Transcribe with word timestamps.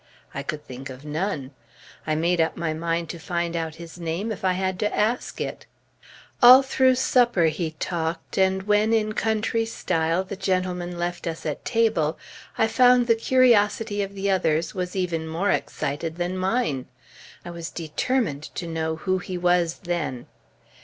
I 0.33 0.41
could 0.41 0.65
think 0.65 0.89
of 0.89 1.05
none. 1.05 1.51
I 2.07 2.15
made 2.15 2.41
up 2.41 2.57
my 2.57 2.73
mind 2.73 3.07
to 3.09 3.19
find 3.19 3.55
out 3.55 3.75
his 3.75 3.99
name 3.99 4.31
if 4.31 4.43
I 4.43 4.53
had 4.53 4.79
to 4.79 4.91
ask 4.97 5.39
it. 5.39 5.67
All 6.41 6.63
through 6.63 6.95
supper 6.95 7.43
he 7.43 7.75
talked, 7.79 8.35
and 8.35 8.63
when, 8.63 8.93
in 8.95 9.13
country 9.13 9.63
style, 9.63 10.23
the 10.23 10.35
gentlemen 10.35 10.97
left 10.97 11.27
us 11.27 11.45
at 11.45 11.63
table, 11.63 12.17
I 12.57 12.67
found 12.67 13.05
the 13.05 13.13
curiosity 13.13 14.01
of 14.01 14.15
the 14.15 14.31
others 14.31 14.73
was 14.73 14.95
even 14.95 15.27
more 15.27 15.51
excited 15.51 16.15
than 16.15 16.35
mine. 16.35 16.87
I 17.45 17.51
was 17.51 17.69
determined 17.69 18.41
to 18.55 18.65
know 18.65 18.95
who 18.95 19.19
he 19.19 19.37
was, 19.37 19.81
then. 19.83 20.25